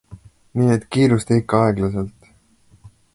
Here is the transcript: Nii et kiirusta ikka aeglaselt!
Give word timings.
Nii 0.55 0.71
et 0.75 0.87
kiirusta 0.93 1.37
ikka 1.41 1.61
aeglaselt! 1.65 2.19